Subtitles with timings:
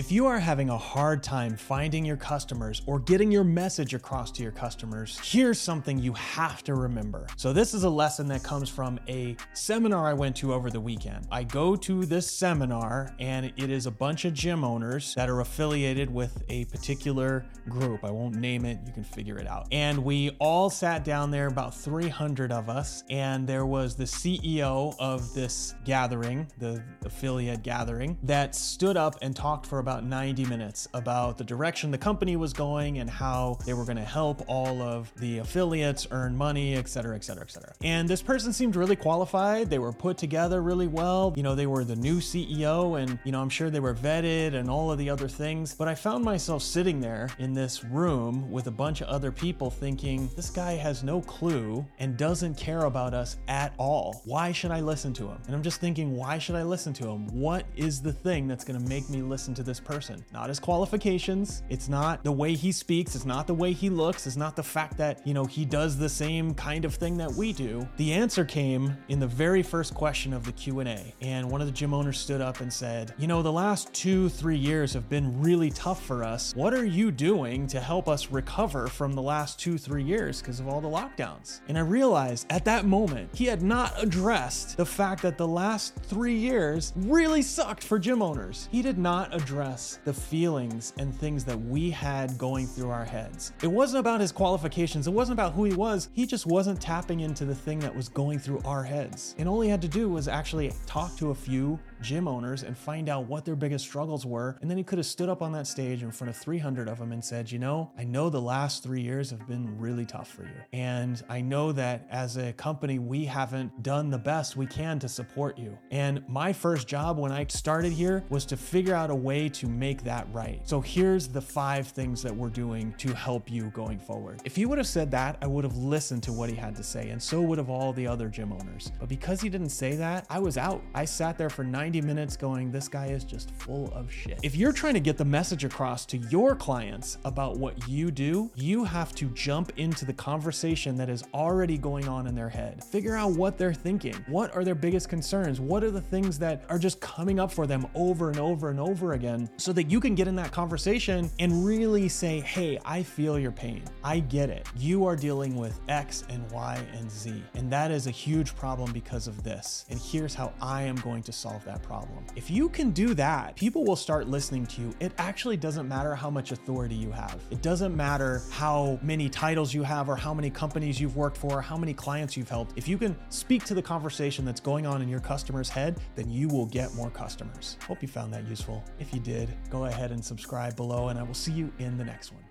[0.00, 4.32] If you are having a hard time finding your customers or getting your message across
[4.32, 7.26] to your customers, here's something you have to remember.
[7.36, 10.80] So, this is a lesson that comes from a seminar I went to over the
[10.80, 11.28] weekend.
[11.30, 15.40] I go to this seminar, and it is a bunch of gym owners that are
[15.40, 18.02] affiliated with a particular group.
[18.02, 19.68] I won't name it, you can figure it out.
[19.70, 24.96] And we all sat down there, about 300 of us, and there was the CEO
[24.98, 30.88] of this gathering, the affiliate gathering, that stood up and talked for about 90 minutes
[30.94, 34.80] about the direction the company was going and how they were going to help all
[34.80, 37.72] of the affiliates earn money, et cetera, et cetera, et cetera.
[37.82, 39.68] And this person seemed really qualified.
[39.68, 41.34] They were put together really well.
[41.36, 44.54] You know, they were the new CEO, and, you know, I'm sure they were vetted
[44.54, 45.74] and all of the other things.
[45.74, 49.70] But I found myself sitting there in this room with a bunch of other people
[49.70, 54.22] thinking, this guy has no clue and doesn't care about us at all.
[54.24, 55.38] Why should I listen to him?
[55.46, 57.26] And I'm just thinking, why should I listen to him?
[57.28, 60.24] What is the thing that's going to make me listen to this person?
[60.32, 61.62] Not his qualifications.
[61.68, 63.14] It's not the way he speaks.
[63.14, 64.26] It's not the way he looks.
[64.26, 67.32] It's not the fact that, you know, he does the same kind of thing that
[67.32, 67.86] we do.
[67.96, 71.14] The answer came in the very first question of the Q&A.
[71.20, 74.56] And one of the gym owners stood up and said, "You know, the last 2-3
[74.56, 76.54] years have been really tough for us.
[76.54, 80.68] What are you doing to help us recover from the last 2-3 years because of
[80.68, 85.22] all the lockdowns?" And I realized at that moment, he had not addressed the fact
[85.22, 88.68] that the last 3 years really sucked for gym owners.
[88.70, 89.59] He did not address
[90.04, 93.52] the feelings and things that we had going through our heads.
[93.62, 96.08] It wasn't about his qualifications, it wasn't about who he was.
[96.12, 99.34] He just wasn't tapping into the thing that was going through our heads.
[99.38, 102.76] And all he had to do was actually talk to a few gym owners and
[102.76, 104.56] find out what their biggest struggles were.
[104.60, 106.98] And then he could have stood up on that stage in front of 300 of
[106.98, 110.28] them and said, You know, I know the last three years have been really tough
[110.28, 110.60] for you.
[110.72, 115.08] And I know that as a company, we haven't done the best we can to
[115.08, 115.76] support you.
[115.90, 119.66] And my first job when I started here was to figure out a way to
[119.66, 120.60] make that right.
[120.64, 124.40] So here's the five things that we're doing to help you going forward.
[124.44, 126.82] If he would have said that, I would have listened to what he had to
[126.82, 128.92] say, and so would have all the other gym owners.
[128.98, 130.82] But because he didn't say that, I was out.
[130.94, 134.38] I sat there for 90 minutes going, this guy is just full of shit.
[134.42, 138.50] If you're trying to get the message across to your clients about what you do,
[138.54, 142.82] you have to jump into the conversation that is already going on in their head.
[142.84, 144.14] Figure out what they're thinking.
[144.28, 145.60] What are their biggest concerns?
[145.60, 148.80] What are the things that are just coming up for them over and over and
[148.80, 153.02] over again so that you can get in that conversation and really say, hey, I
[153.02, 153.82] feel your pain.
[154.02, 154.66] I get it.
[154.76, 157.42] You are dealing with X and Y and Z.
[157.54, 159.84] And that is a huge problem because of this.
[159.90, 162.24] And here's how I am going to solve that problem.
[162.36, 164.94] If you can do that, people will start listening to you.
[165.00, 167.40] It actually doesn't matter how much authority you have.
[167.50, 171.58] It doesn't matter how many titles you have or how many companies you've worked for,
[171.58, 172.72] or how many clients you've helped.
[172.76, 176.30] If you can speak to the conversation that's going on in your customer's head, then
[176.30, 177.76] you will get more customers.
[177.86, 178.82] Hope you found that useful.
[178.98, 182.04] If you did, go ahead and subscribe below, and I will see you in the
[182.04, 182.42] next one.